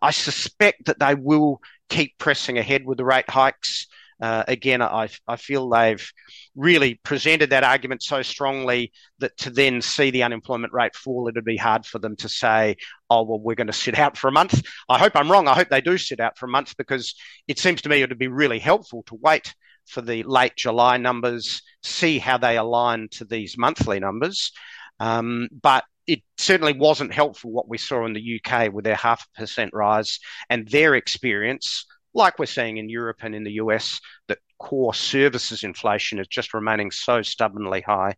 I 0.00 0.10
suspect 0.10 0.86
that 0.86 0.98
they 0.98 1.14
will 1.14 1.60
keep 1.90 2.16
pressing 2.16 2.56
ahead 2.56 2.86
with 2.86 2.96
the 2.96 3.04
rate 3.04 3.28
hikes. 3.28 3.88
Uh, 4.22 4.44
again, 4.46 4.80
I, 4.80 5.08
I 5.26 5.34
feel 5.34 5.68
they've 5.68 6.12
really 6.54 7.00
presented 7.02 7.50
that 7.50 7.64
argument 7.64 8.04
so 8.04 8.22
strongly 8.22 8.92
that 9.18 9.36
to 9.38 9.50
then 9.50 9.82
see 9.82 10.12
the 10.12 10.22
unemployment 10.22 10.72
rate 10.72 10.94
fall, 10.94 11.26
it'd 11.26 11.44
be 11.44 11.56
hard 11.56 11.84
for 11.84 11.98
them 11.98 12.14
to 12.16 12.28
say, 12.28 12.76
oh, 13.10 13.24
well, 13.24 13.40
we're 13.40 13.56
going 13.56 13.66
to 13.66 13.72
sit 13.72 13.98
out 13.98 14.16
for 14.16 14.28
a 14.28 14.32
month. 14.32 14.62
I 14.88 14.96
hope 15.00 15.16
I'm 15.16 15.30
wrong. 15.30 15.48
I 15.48 15.54
hope 15.54 15.70
they 15.70 15.80
do 15.80 15.98
sit 15.98 16.20
out 16.20 16.38
for 16.38 16.46
a 16.46 16.50
month 16.50 16.76
because 16.76 17.16
it 17.48 17.58
seems 17.58 17.82
to 17.82 17.88
me 17.88 18.00
it 18.00 18.10
would 18.10 18.18
be 18.18 18.28
really 18.28 18.60
helpful 18.60 19.02
to 19.08 19.18
wait 19.20 19.56
for 19.88 20.02
the 20.02 20.22
late 20.22 20.54
July 20.54 20.98
numbers, 20.98 21.60
see 21.82 22.20
how 22.20 22.38
they 22.38 22.56
align 22.56 23.08
to 23.12 23.24
these 23.24 23.58
monthly 23.58 23.98
numbers. 23.98 24.52
Um, 25.00 25.48
but 25.60 25.82
it 26.06 26.22
certainly 26.38 26.74
wasn't 26.74 27.12
helpful 27.12 27.50
what 27.50 27.68
we 27.68 27.76
saw 27.76 28.06
in 28.06 28.12
the 28.12 28.40
UK 28.40 28.72
with 28.72 28.84
their 28.84 28.94
half 28.94 29.26
a 29.34 29.40
percent 29.40 29.72
rise 29.72 30.20
and 30.48 30.68
their 30.68 30.94
experience 30.94 31.86
like 32.14 32.38
we're 32.38 32.46
seeing 32.46 32.76
in 32.76 32.88
Europe 32.88 33.18
and 33.22 33.34
in 33.34 33.44
the 33.44 33.52
US, 33.52 34.00
that 34.28 34.38
core 34.58 34.94
services 34.94 35.64
inflation 35.64 36.18
is 36.18 36.28
just 36.28 36.54
remaining 36.54 36.90
so 36.90 37.22
stubbornly 37.22 37.80
high. 37.80 38.14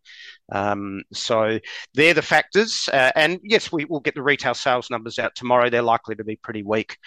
Um, 0.51 1.01
so 1.13 1.59
they're 1.93 2.13
the 2.13 2.21
factors. 2.21 2.87
Uh, 2.91 3.11
and 3.15 3.39
yes, 3.43 3.71
we 3.71 3.85
will 3.85 3.99
get 3.99 4.15
the 4.15 4.21
retail 4.21 4.53
sales 4.53 4.89
numbers 4.89 5.17
out 5.17 5.35
tomorrow. 5.35 5.69
They're 5.69 5.81
likely 5.81 6.15
to 6.15 6.23
be 6.23 6.35
pretty 6.35 6.63
weak. 6.63 6.97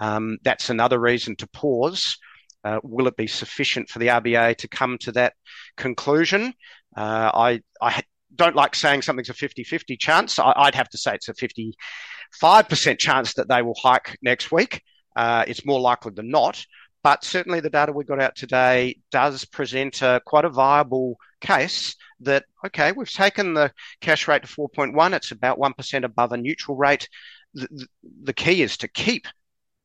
Um, 0.00 0.38
that's 0.42 0.70
another 0.70 0.98
reason 0.98 1.36
to 1.36 1.48
pause. 1.48 2.18
Uh, 2.64 2.80
will 2.82 3.06
it 3.06 3.16
be 3.16 3.28
sufficient 3.28 3.88
for 3.88 4.00
the 4.00 4.08
RBA 4.08 4.56
to 4.56 4.68
come 4.68 4.98
to 4.98 5.12
that 5.12 5.34
conclusion? 5.76 6.52
Uh, 6.96 7.30
I, 7.32 7.60
I 7.80 8.02
don't 8.34 8.56
like 8.56 8.74
saying 8.74 9.02
something's 9.02 9.30
a 9.30 9.34
50 9.34 9.64
50 9.64 9.96
chance. 9.96 10.38
I, 10.38 10.64
would 10.64 10.74
have 10.74 10.88
to 10.90 10.98
say 10.98 11.14
it's 11.14 11.28
a 11.28 11.34
55% 11.34 12.98
chance 12.98 13.34
that 13.34 13.48
they 13.48 13.62
will 13.62 13.76
hike 13.80 14.18
next 14.22 14.50
week. 14.50 14.82
Uh, 15.18 15.44
it's 15.48 15.66
more 15.66 15.80
likely 15.80 16.12
than 16.14 16.30
not. 16.30 16.64
But 17.02 17.24
certainly 17.24 17.58
the 17.58 17.70
data 17.70 17.92
we 17.92 18.04
got 18.04 18.20
out 18.20 18.36
today 18.36 19.00
does 19.10 19.44
present 19.44 20.00
a, 20.00 20.22
quite 20.24 20.44
a 20.44 20.48
viable 20.48 21.16
case 21.40 21.96
that, 22.20 22.44
okay, 22.64 22.92
we've 22.92 23.10
taken 23.10 23.54
the 23.54 23.72
cash 24.00 24.28
rate 24.28 24.42
to 24.42 24.48
4.1, 24.48 25.12
it's 25.14 25.32
about 25.32 25.58
1% 25.58 26.04
above 26.04 26.32
a 26.32 26.36
neutral 26.36 26.76
rate. 26.76 27.08
The, 27.54 27.86
the 28.22 28.32
key 28.32 28.62
is 28.62 28.76
to 28.78 28.88
keep 28.88 29.26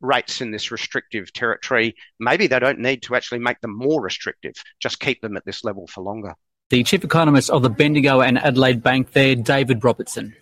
rates 0.02 0.42
in 0.42 0.52
this 0.52 0.70
restrictive 0.70 1.34
territory. 1.34 1.96
Maybe 2.20 2.48
they 2.48 2.60
don't 2.60 2.80
need 2.80 3.02
to 3.04 3.16
actually 3.16 3.40
make 3.40 3.60
them 3.62 3.76
more 3.76 4.02
restrictive, 4.02 4.54
just 4.80 5.00
keep 5.00 5.22
them 5.22 5.36
at 5.36 5.46
this 5.46 5.64
level 5.64 5.88
for 5.88 6.02
longer. 6.02 6.36
The 6.70 6.84
chief 6.84 7.04
economist 7.04 7.50
of 7.50 7.64
the 7.64 7.70
Bendigo 7.70 8.22
and 8.22 8.38
Adelaide 8.38 8.84
Bank 8.84 9.14
there, 9.14 9.36
David 9.36 9.84
Robertson. 9.84 10.36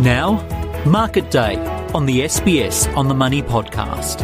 Now, 0.00 0.44
Market 0.84 1.30
Day 1.30 1.73
on 1.94 2.06
the 2.06 2.22
SBS 2.22 2.92
On 2.96 3.06
the 3.06 3.14
Money 3.14 3.40
podcast. 3.40 4.18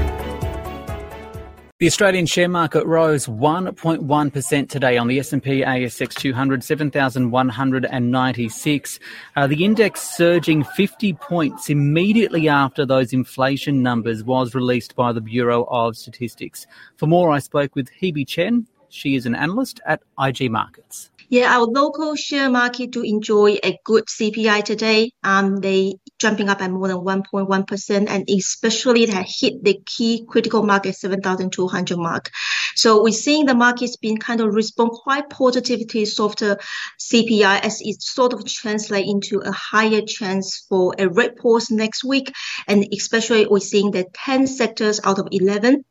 The 1.79 1.87
Australian 1.87 2.27
share 2.27 2.49
market 2.49 2.85
rose 2.85 3.27
1.1% 3.27 4.69
today 4.69 4.99
on 4.99 5.07
the 5.07 5.21
S&P 5.21 5.63
ASX 5.63 6.15
200, 6.15 6.65
7,196. 6.65 8.99
Uh, 9.37 9.47
the 9.47 9.65
index 9.65 10.17
surging 10.17 10.65
50 10.65 11.13
points 11.15 11.71
immediately 11.71 12.49
after 12.49 12.85
those 12.85 13.13
inflation 13.13 13.85
numbers 13.85 14.25
was 14.25 14.53
released 14.53 14.97
by 14.97 15.13
the 15.13 15.21
Bureau 15.21 15.65
of 15.71 15.97
Statistics. 15.97 16.67
For 16.97 17.07
more, 17.07 17.31
I 17.31 17.39
spoke 17.39 17.77
with 17.77 17.89
Hebe 18.03 18.27
Chen. 18.27 18.67
She 18.89 19.15
is 19.15 19.27
an 19.27 19.37
analyst 19.37 19.79
at 19.87 20.03
IG 20.19 20.51
Markets. 20.51 21.10
Yeah, 21.31 21.57
our 21.57 21.65
local 21.65 22.17
share 22.17 22.51
market 22.51 22.91
do 22.91 23.03
enjoy 23.03 23.57
a 23.63 23.79
good 23.85 24.07
CPI 24.07 24.65
today. 24.65 25.13
Um, 25.23 25.59
they 25.61 25.95
jumping 26.19 26.49
up 26.49 26.59
by 26.59 26.67
more 26.67 26.89
than 26.89 26.97
1.1%, 26.97 28.09
and 28.09 28.29
especially 28.29 29.05
it 29.05 29.15
hit 29.15 29.63
the 29.63 29.81
key 29.87 30.27
critical 30.29 30.65
market 30.65 30.97
7,200 30.97 31.97
mark. 31.99 32.31
So 32.75 33.05
we're 33.05 33.13
seeing 33.13 33.47
the 33.47 33.55
markets 33.55 33.97
been 33.97 34.19
kind 34.19 34.41
of 34.41 34.53
respond 34.53 34.91
quite 34.91 35.31
positively 35.31 36.05
softer 36.05 36.59
CPI 36.99 37.61
as 37.61 37.81
it 37.81 38.03
sort 38.03 38.33
of 38.33 38.45
translate 38.45 39.07
into 39.07 39.39
a 39.39 39.53
higher 39.53 40.03
chance 40.03 40.67
for 40.69 40.97
a 40.99 41.09
rate 41.09 41.37
pause 41.37 41.71
next 41.71 42.03
week. 42.03 42.35
And 42.67 42.85
especially 42.93 43.47
we're 43.47 43.61
seeing 43.61 43.93
the 43.93 44.05
10 44.13 44.49
sectors 44.49 44.99
out 45.05 45.21
of 45.21 45.29
11 45.31 45.85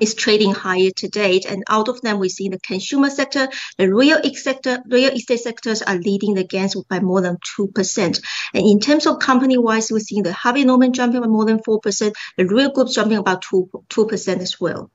is 0.00 0.14
trading 0.14 0.52
higher 0.52 0.90
to 0.96 1.08
date. 1.08 1.44
And 1.44 1.62
out 1.68 1.88
of 1.88 2.00
them, 2.00 2.18
we 2.18 2.28
see 2.28 2.48
the 2.48 2.58
consumer 2.58 3.10
sector, 3.10 3.48
the 3.78 3.92
real 3.92 4.18
estate 4.18 4.36
sector, 4.36 4.82
real 4.88 5.12
estate 5.12 5.40
sectors 5.40 5.82
are 5.82 5.96
leading 5.96 6.34
the 6.34 6.44
gains 6.44 6.74
by 6.88 7.00
more 7.00 7.20
than 7.20 7.38
2%. 7.58 8.22
And 8.54 8.66
in 8.66 8.80
terms 8.80 9.06
of 9.06 9.18
company 9.18 9.58
wise, 9.58 9.90
we're 9.90 10.00
seeing 10.00 10.22
the 10.22 10.32
Harvey 10.32 10.64
Norman 10.64 10.92
jumping 10.92 11.20
by 11.20 11.26
more 11.26 11.44
than 11.44 11.58
4%, 11.58 12.12
the 12.36 12.46
real 12.46 12.70
groups 12.70 12.94
jumping 12.94 13.18
about 13.18 13.42
2, 13.42 13.70
2% 13.88 14.38
as 14.40 14.60
well. 14.60 14.90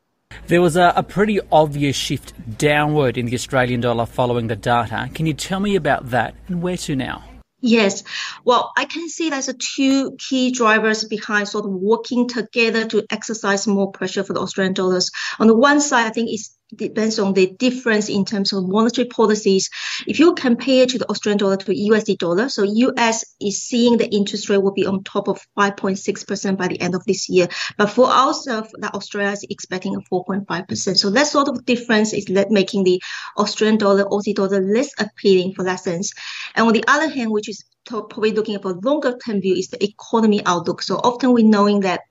There 0.47 0.61
was 0.61 0.75
a, 0.75 0.93
a, 0.95 1.03
pretty 1.03 1.39
obvious 1.51 1.95
shift 1.95 2.33
downward 2.57 3.17
in 3.17 3.25
the 3.25 3.33
Australian 3.33 3.81
dollar 3.81 4.05
following 4.05 4.47
the 4.47 4.55
data. 4.55 5.09
Can 5.13 5.25
you 5.25 5.33
tell 5.33 5.59
me 5.59 5.75
about 5.75 6.09
that 6.09 6.35
and 6.47 6.61
where 6.61 6.77
to 6.77 6.95
now? 6.95 7.23
Yes. 7.59 8.03
Well, 8.45 8.71
I 8.77 8.85
can 8.85 9.09
see 9.09 9.29
there's 9.29 9.49
two 9.75 10.15
key 10.17 10.51
drivers 10.51 11.03
behind 11.05 11.47
sort 11.47 11.65
of 11.65 11.71
working 11.71 12.27
together 12.27 12.85
to 12.85 13.05
exercise 13.09 13.65
more 13.67 13.91
pressure 13.91 14.23
for 14.23 14.33
the 14.33 14.41
Australian 14.41 14.73
dollars. 14.73 15.09
On 15.39 15.47
the 15.47 15.55
one 15.57 15.81
side, 15.81 16.05
I 16.05 16.11
think 16.11 16.29
it's 16.29 16.56
depends 16.75 17.19
on 17.19 17.33
the 17.33 17.47
difference 17.47 18.09
in 18.09 18.25
terms 18.25 18.53
of 18.53 18.67
monetary 18.67 19.07
policies. 19.07 19.69
If 20.05 20.19
you 20.19 20.35
compare 20.35 20.85
to 20.85 20.97
the 20.97 21.09
Australian 21.09 21.37
dollar 21.37 21.57
to 21.57 21.71
USD 21.71 22.17
dollar, 22.17 22.49
so 22.49 22.63
US 22.63 23.23
is 23.39 23.61
seeing 23.63 23.97
the 23.97 24.09
interest 24.09 24.49
rate 24.49 24.61
will 24.61 24.73
be 24.73 24.85
on 24.85 25.03
top 25.03 25.27
of 25.27 25.39
5.6% 25.57 26.57
by 26.57 26.67
the 26.67 26.79
end 26.81 26.95
of 26.95 27.03
this 27.05 27.29
year. 27.29 27.47
But 27.77 27.87
for 27.87 28.07
ourselves, 28.07 28.69
that 28.79 28.93
Australia 28.93 29.31
is 29.31 29.45
expecting 29.49 29.95
a 29.95 29.99
4.5%. 30.13 30.97
So 30.97 31.09
that 31.11 31.27
sort 31.27 31.47
of 31.47 31.65
difference 31.65 32.13
is 32.13 32.29
making 32.49 32.83
the 32.83 33.01
Australian 33.37 33.77
dollar, 33.77 34.05
Aussie 34.05 34.35
dollar 34.35 34.61
less 34.61 34.89
appealing 34.99 35.53
for 35.53 35.65
sense. 35.77 36.13
And 36.55 36.67
on 36.67 36.73
the 36.73 36.83
other 36.87 37.09
hand, 37.09 37.31
which 37.31 37.49
is 37.49 37.63
probably 37.85 38.31
looking 38.31 38.59
for 38.59 38.71
a 38.71 38.79
longer 38.79 39.17
term 39.25 39.41
view 39.41 39.55
is 39.55 39.69
the 39.69 39.83
economy 39.83 40.41
outlook. 40.45 40.81
So 40.81 40.95
often 40.97 41.33
we're 41.33 41.45
knowing 41.45 41.81
that 41.81 42.01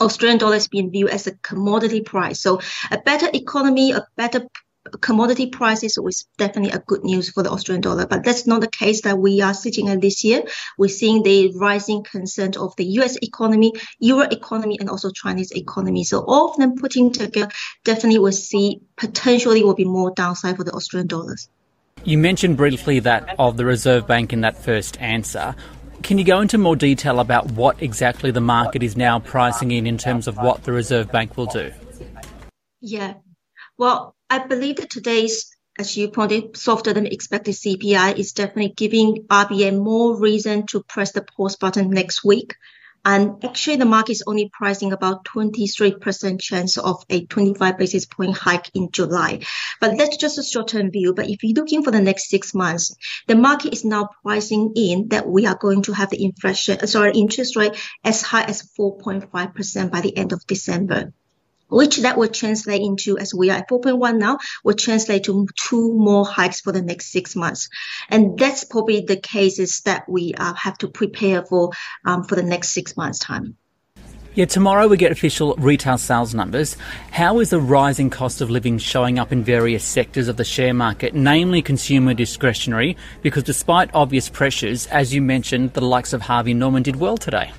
Australian 0.00 0.38
dollar 0.38 0.56
is 0.56 0.68
being 0.68 0.90
viewed 0.90 1.10
as 1.10 1.26
a 1.26 1.36
commodity 1.36 2.00
price. 2.02 2.40
So 2.40 2.60
a 2.90 2.98
better 2.98 3.28
economy, 3.32 3.92
a 3.92 4.06
better 4.16 4.46
commodity 5.00 5.46
prices 5.46 5.98
is 5.98 6.26
definitely 6.38 6.72
a 6.72 6.78
good 6.78 7.04
news 7.04 7.30
for 7.30 7.42
the 7.42 7.50
Australian 7.50 7.82
dollar. 7.82 8.06
But 8.06 8.24
that's 8.24 8.46
not 8.46 8.60
the 8.60 8.68
case 8.68 9.02
that 9.02 9.18
we 9.18 9.40
are 9.40 9.54
sitting 9.54 9.88
at 9.88 10.00
this 10.00 10.24
year. 10.24 10.44
We're 10.78 10.88
seeing 10.88 11.22
the 11.22 11.52
rising 11.56 12.04
concern 12.04 12.52
of 12.58 12.74
the 12.76 12.84
US 13.00 13.16
economy, 13.16 13.72
Euro 13.98 14.28
economy, 14.28 14.78
and 14.78 14.90
also 14.90 15.10
Chinese 15.10 15.52
economy. 15.52 16.04
So 16.04 16.20
all 16.20 16.50
of 16.50 16.56
them 16.56 16.76
putting 16.76 17.12
together 17.12 17.50
definitely 17.84 18.18
will 18.18 18.32
see 18.32 18.80
potentially 18.96 19.64
will 19.64 19.74
be 19.74 19.84
more 19.84 20.12
downside 20.14 20.56
for 20.56 20.64
the 20.64 20.72
Australian 20.72 21.08
dollars. 21.08 21.48
You 22.04 22.18
mentioned 22.18 22.56
briefly 22.56 23.00
that 23.00 23.34
of 23.38 23.56
the 23.56 23.64
Reserve 23.64 24.06
Bank 24.06 24.32
in 24.32 24.42
that 24.42 24.56
first 24.56 25.00
answer. 25.00 25.56
Can 26.06 26.18
you 26.18 26.24
go 26.24 26.40
into 26.40 26.56
more 26.56 26.76
detail 26.76 27.18
about 27.18 27.50
what 27.50 27.82
exactly 27.82 28.30
the 28.30 28.40
market 28.40 28.84
is 28.84 28.96
now 28.96 29.18
pricing 29.18 29.72
in 29.72 29.88
in 29.88 29.98
terms 29.98 30.28
of 30.28 30.36
what 30.36 30.62
the 30.62 30.70
Reserve 30.70 31.10
Bank 31.10 31.36
will 31.36 31.46
do? 31.46 31.72
Yeah. 32.80 33.14
Well, 33.76 34.14
I 34.30 34.46
believe 34.46 34.76
that 34.76 34.88
today's, 34.88 35.50
as 35.76 35.96
you 35.96 36.06
pointed, 36.06 36.56
softer 36.56 36.92
than 36.92 37.06
expected 37.06 37.56
CPI 37.56 38.16
is 38.16 38.34
definitely 38.34 38.72
giving 38.76 39.26
RBA 39.28 39.82
more 39.82 40.16
reason 40.16 40.66
to 40.66 40.84
press 40.84 41.10
the 41.10 41.22
pause 41.22 41.56
button 41.56 41.90
next 41.90 42.22
week. 42.22 42.54
And 43.06 43.44
actually, 43.44 43.76
the 43.76 43.84
market 43.84 44.10
is 44.10 44.24
only 44.26 44.50
pricing 44.52 44.92
about 44.92 45.24
23% 45.26 46.40
chance 46.40 46.76
of 46.76 47.04
a 47.08 47.24
25 47.24 47.78
basis 47.78 48.04
point 48.04 48.36
hike 48.36 48.68
in 48.74 48.90
July. 48.90 49.42
But 49.80 49.96
that's 49.96 50.16
just 50.16 50.38
a 50.38 50.42
short-term 50.42 50.90
view. 50.90 51.14
But 51.14 51.30
if 51.30 51.44
you're 51.44 51.54
looking 51.54 51.84
for 51.84 51.92
the 51.92 52.00
next 52.00 52.28
six 52.28 52.52
months, 52.52 52.96
the 53.28 53.36
market 53.36 53.72
is 53.72 53.84
now 53.84 54.08
pricing 54.24 54.72
in 54.74 55.06
that 55.10 55.28
we 55.28 55.46
are 55.46 55.54
going 55.56 55.82
to 55.82 55.92
have 55.92 56.10
the 56.10 56.24
inflation, 56.24 56.78
uh, 56.82 56.86
sorry, 56.86 57.12
interest 57.12 57.54
rate 57.54 57.80
as 58.02 58.22
high 58.22 58.42
as 58.42 58.68
4.5% 58.76 59.92
by 59.92 60.00
the 60.00 60.16
end 60.16 60.32
of 60.32 60.44
December 60.48 61.12
which 61.68 61.98
that 61.98 62.16
will 62.16 62.28
translate 62.28 62.82
into, 62.82 63.18
as 63.18 63.34
we 63.34 63.50
are 63.50 63.58
at 63.58 63.68
4.1 63.68 64.18
now, 64.18 64.38
will 64.64 64.74
translate 64.74 65.24
to 65.24 65.46
two 65.56 65.92
more 65.94 66.26
hikes 66.26 66.60
for 66.60 66.72
the 66.72 66.82
next 66.82 67.12
six 67.12 67.34
months. 67.36 67.68
And 68.08 68.38
that's 68.38 68.64
probably 68.64 69.00
the 69.00 69.16
cases 69.16 69.80
that 69.84 70.08
we 70.08 70.34
uh, 70.34 70.54
have 70.54 70.78
to 70.78 70.88
prepare 70.88 71.44
for 71.44 71.72
um, 72.04 72.24
for 72.24 72.36
the 72.36 72.42
next 72.42 72.70
six 72.70 72.96
months' 72.96 73.18
time. 73.18 73.56
Yeah, 74.36 74.44
tomorrow 74.44 74.86
we 74.86 74.98
get 74.98 75.12
official 75.12 75.54
retail 75.54 75.96
sales 75.96 76.34
numbers. 76.34 76.76
How 77.10 77.40
is 77.40 77.48
the 77.48 77.58
rising 77.58 78.10
cost 78.10 78.42
of 78.42 78.50
living 78.50 78.76
showing 78.76 79.18
up 79.18 79.32
in 79.32 79.42
various 79.42 79.82
sectors 79.82 80.28
of 80.28 80.36
the 80.36 80.44
share 80.44 80.74
market, 80.74 81.14
namely 81.14 81.62
consumer 81.62 82.12
discretionary? 82.12 82.98
Because 83.22 83.44
despite 83.44 83.94
obvious 83.94 84.28
pressures, 84.28 84.86
as 84.88 85.14
you 85.14 85.22
mentioned, 85.22 85.72
the 85.72 85.80
likes 85.80 86.12
of 86.12 86.20
Harvey 86.20 86.52
Norman 86.52 86.82
did 86.82 86.96
well 86.96 87.16
today. 87.16 87.50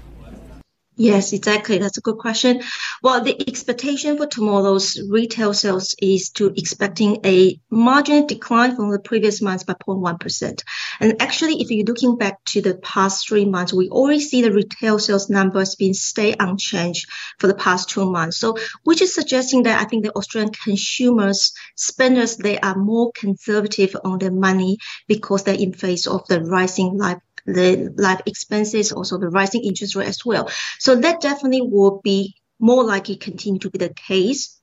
Yes, 1.00 1.32
exactly. 1.32 1.77
That's 1.77 2.00
a 2.00 2.01
good 2.01 2.18
question. 2.18 2.63
Well, 3.04 3.24
the 3.24 3.39
expectation 3.48 4.18
for 4.18 4.25
tomorrow's 4.25 5.00
retail 5.08 5.54
sales 5.54 5.94
is 6.01 6.32
to 6.32 6.48
expecting 6.48 7.20
a 7.24 7.60
marginal 7.70 8.25
decline 8.25 8.75
from 8.75 8.89
the 8.89 8.98
previous 8.98 9.39
months 9.39 9.63
by 9.63 9.75
0.1%. 9.75 10.63
And 11.00 11.22
actually, 11.22 11.62
if 11.62 11.70
you're 11.70 11.86
looking 11.86 12.18
back 12.18 12.44
to 12.46 12.62
the 12.63 12.77
past 12.77 13.30
three 13.30 13.46
months, 13.46 13.72
we 13.72 13.89
already 13.89 14.22
see 14.22 14.42
the 14.42 14.51
retail 14.51 14.98
sales 14.98 15.30
numbers 15.30 15.75
being 15.75 15.94
stay 15.94 16.34
unchanged 16.39 17.08
for 17.38 17.46
the 17.46 17.54
past 17.54 17.89
two 17.89 18.12
months. 18.12 18.38
So, 18.38 18.58
which 18.84 19.04
is 19.04 19.13
suggesting 19.13 19.63
that 19.63 19.80
I 19.80 19.86
think 19.86 20.04
the 20.04 20.16
Australian 20.16 20.51
consumers, 20.51 21.54
spenders, 21.75 22.38
they 22.38 22.58
are 22.60 22.75
more 22.75 23.12
conservative 23.13 23.96
on 24.04 24.18
their 24.18 24.32
money 24.32 24.80
because 25.08 25.44
they're 25.44 25.54
in 25.54 25.74
face 25.74 26.08
of 26.08 26.25
the 26.27 26.42
rising 26.42 26.98
life 26.98 27.20
the 27.48 27.94
life 27.98 28.22
expenses, 28.25 28.92
also 28.92 29.18
the 29.18 29.30
rising 29.30 29.63
interest 29.63 29.96
rate 29.96 30.08
as 30.08 30.24
well. 30.24 30.51
So 30.80 30.96
that 30.96 31.22
definitely 31.22 31.62
will 31.63 32.01
be 32.04 32.36
more 32.60 32.84
likely 32.84 33.16
continue 33.16 33.60
to 33.60 33.70
be 33.70 33.77
the 33.80 33.94
case 33.94 34.60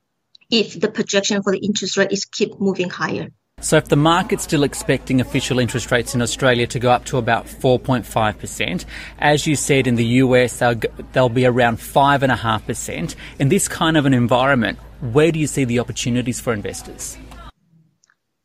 if 0.50 0.78
the 0.78 0.90
projection 0.90 1.42
for 1.42 1.52
the 1.52 1.58
interest 1.58 1.96
rate 1.96 2.12
is 2.12 2.26
keep 2.26 2.60
moving 2.60 2.90
higher. 2.90 3.28
So, 3.60 3.76
if 3.76 3.88
the 3.88 3.96
market's 3.96 4.42
still 4.42 4.64
expecting 4.64 5.20
official 5.20 5.58
interest 5.58 5.90
rates 5.90 6.14
in 6.14 6.20
Australia 6.20 6.66
to 6.66 6.78
go 6.78 6.90
up 6.90 7.04
to 7.06 7.18
about 7.18 7.46
4.5%, 7.46 8.84
as 9.18 9.46
you 9.46 9.56
said 9.56 9.86
in 9.86 9.94
the 9.94 10.04
US, 10.04 10.58
they'll, 10.58 10.80
they'll 11.12 11.28
be 11.28 11.46
around 11.46 11.78
5.5%. 11.78 13.14
In 13.38 13.48
this 13.48 13.68
kind 13.68 13.96
of 13.96 14.06
an 14.06 14.12
environment, 14.12 14.78
where 15.00 15.32
do 15.32 15.38
you 15.38 15.46
see 15.46 15.64
the 15.64 15.78
opportunities 15.78 16.40
for 16.40 16.52
investors? 16.52 17.16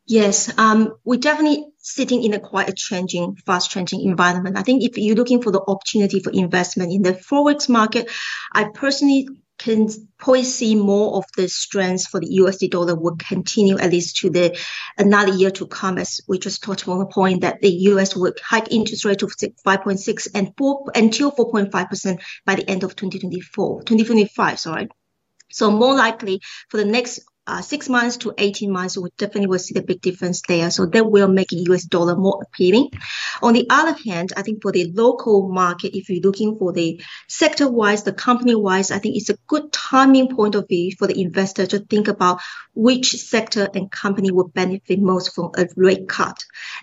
Yes, 0.06 0.56
um, 0.58 0.94
we 1.04 1.18
definitely 1.18 1.66
sitting 1.80 2.22
in 2.22 2.34
a 2.34 2.40
quite 2.40 2.68
a 2.68 2.74
changing, 2.74 3.36
fast 3.46 3.70
changing 3.70 4.02
environment. 4.02 4.58
I 4.58 4.62
think 4.62 4.82
if 4.82 4.98
you're 4.98 5.16
looking 5.16 5.42
for 5.42 5.50
the 5.50 5.62
opportunity 5.66 6.20
for 6.20 6.30
investment 6.30 6.92
in 6.92 7.02
the 7.02 7.12
forex 7.12 7.68
market, 7.68 8.10
I 8.52 8.64
personally 8.72 9.28
can 9.60 9.88
probably 10.16 10.42
see 10.42 10.74
more 10.74 11.16
of 11.16 11.24
the 11.36 11.46
strength 11.46 12.06
for 12.08 12.18
the 12.18 12.38
USD 12.38 12.70
dollar 12.70 12.94
will 12.94 13.16
continue 13.16 13.78
at 13.78 13.90
least 13.90 14.16
to 14.16 14.30
the 14.30 14.58
another 14.96 15.34
year 15.34 15.50
to 15.50 15.66
come, 15.66 15.98
as 15.98 16.20
we 16.26 16.38
just 16.38 16.62
talked 16.62 16.88
on 16.88 16.98
the 16.98 17.06
point 17.06 17.42
that 17.42 17.60
the 17.60 17.70
US 17.70 18.16
will 18.16 18.32
hike 18.42 18.72
interest 18.72 19.04
rate 19.04 19.18
to 19.18 19.26
5.6 19.26 20.28
and 20.34 20.52
4 20.56 20.92
until 20.94 21.30
4.5% 21.30 22.22
by 22.46 22.54
the 22.54 22.70
end 22.70 22.84
of 22.84 22.96
2024, 22.96 23.82
2025, 23.82 24.58
sorry. 24.58 24.88
So 25.52 25.70
more 25.70 25.94
likely 25.94 26.40
for 26.70 26.78
the 26.78 26.86
next 26.86 27.20
uh, 27.50 27.62
six 27.62 27.88
months 27.88 28.18
to 28.18 28.32
18 28.38 28.70
months, 28.70 28.96
we 28.96 29.10
definitely 29.18 29.48
will 29.48 29.58
see 29.58 29.74
the 29.74 29.82
big 29.82 30.00
difference 30.00 30.40
there. 30.46 30.70
So 30.70 30.86
that 30.86 31.10
will 31.10 31.26
make 31.26 31.48
US 31.50 31.82
dollar 31.82 32.14
more 32.14 32.40
appealing. 32.42 32.90
On 33.42 33.52
the 33.54 33.66
other 33.68 33.96
hand, 34.06 34.32
I 34.36 34.42
think 34.42 34.62
for 34.62 34.70
the 34.70 34.92
local 34.94 35.48
market, 35.48 35.96
if 35.96 36.08
you're 36.08 36.22
looking 36.22 36.56
for 36.58 36.72
the 36.72 37.02
sector 37.28 37.68
wise, 37.68 38.04
the 38.04 38.12
company 38.12 38.54
wise, 38.54 38.92
I 38.92 38.98
think 38.98 39.16
it's 39.16 39.30
a 39.30 39.38
good 39.48 39.72
timing 39.72 40.28
point 40.36 40.54
of 40.54 40.68
view 40.68 40.92
for 40.96 41.08
the 41.08 41.20
investor 41.20 41.66
to 41.66 41.80
think 41.80 42.06
about 42.06 42.40
which 42.74 43.16
sector 43.16 43.68
and 43.74 43.90
company 43.90 44.30
will 44.30 44.48
benefit 44.48 45.00
most 45.00 45.34
from 45.34 45.50
a 45.56 45.66
rate 45.76 46.08
cut. 46.08 46.36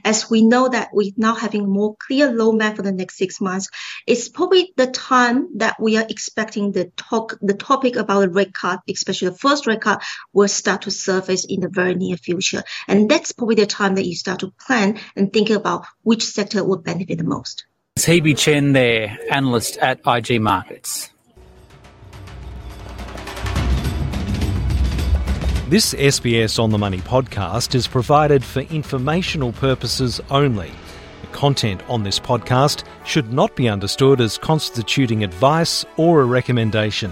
As 0.04 0.30
we 0.30 0.42
know 0.42 0.68
that 0.68 0.90
we're 0.92 1.14
now 1.16 1.36
having 1.36 1.70
more 1.70 1.96
clear 1.96 2.30
roadmap 2.30 2.76
for 2.76 2.82
the 2.82 2.92
next 2.92 3.18
six 3.18 3.40
months, 3.40 3.70
it's 4.06 4.28
probably 4.28 4.74
the 4.76 4.88
time 4.88 5.58
that 5.58 5.78
we 5.80 5.98
are 5.98 6.06
expecting 6.10 6.74
the 6.74 6.92
talk, 6.98 7.38
the 7.42 7.54
topic 7.54 7.96
about 7.96 8.26
a 8.26 8.30
rate 8.30 8.54
cut, 8.54 8.82
especially 8.90 9.30
the 9.30 9.38
first 9.38 9.66
rate 9.66 9.82
cut, 9.82 10.04
will 10.34 10.48
start 10.58 10.84
to 10.84 10.92
surface 10.92 11.46
in 11.46 11.62
the 11.62 11.70
very 11.70 11.96
near 11.96 12.18
future. 12.18 12.64
And 12.88 13.10
that's 13.10 13.32
probably 13.32 13.56
the 13.56 13.66
time 13.66 13.96
that 13.96 14.06
you 14.06 14.16
start 14.16 14.40
to 14.40 14.54
plan 14.66 15.00
and 15.16 15.32
think 15.32 15.50
about 15.50 15.86
which 16.04 16.24
sector 16.24 16.64
would 16.64 16.84
benefit 16.84 17.18
the 17.18 17.24
most. 17.24 17.66
It's 17.96 18.06
Hebe 18.06 18.38
Chen 18.38 18.74
there, 18.74 19.18
analyst 19.32 19.78
at 19.78 20.00
IG 20.06 20.42
Markets. 20.42 21.10
This 25.70 25.94
SBS 25.94 26.60
On 26.60 26.70
the 26.70 26.78
Money 26.78 27.00
podcast 27.00 27.76
is 27.76 27.88
provided 27.88 28.42
for 28.42 28.62
informational 28.62 29.52
purposes 29.52 30.22
only. 30.30 30.72
The 31.20 31.28
content 31.34 31.82
on 31.90 32.04
this 32.04 32.22
podcast 32.22 32.86
should 33.04 33.34
not 33.34 33.54
be 33.58 33.68
understood 33.68 34.22
as 34.22 34.38
constituting 34.38 35.26
advice 35.26 35.84
or 35.98 36.22
a 36.22 36.26
recommendation. 36.26 37.12